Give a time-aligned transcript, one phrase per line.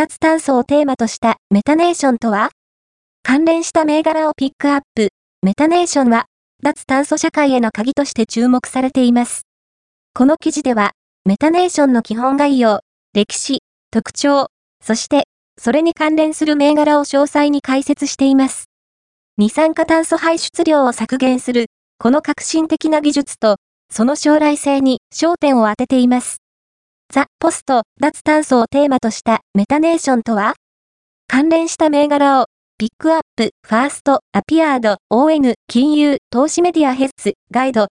[0.00, 2.48] 脱炭素をテーマとしたメタネーションとは？
[3.22, 5.10] 関連した銘柄をピックアップ。
[5.42, 6.24] メタネーションは、
[6.62, 9.42] 脱炭素社会への鍵として注目されています。
[10.14, 10.92] この記事では、
[11.26, 12.80] メタネーションの基本概要、
[13.12, 13.58] 歴史、
[13.90, 14.46] 特徴、
[14.82, 15.24] そして、
[15.58, 18.70] それに関連する銘柄を詳細に解説しています。
[19.36, 21.66] 二酸化炭素排出量を削減する、
[21.98, 23.56] この革新的な技術と、
[23.92, 26.38] その将来性に焦点を当てています。
[27.12, 30.54] ザ・ポスト、脱炭素をテーマとしたメタネーションとは？
[31.26, 32.46] 関連した銘柄を
[32.78, 37.88] ピックアップ、ファースト、アピアード、ON、金融、投資メディアヘッズ、ガイド、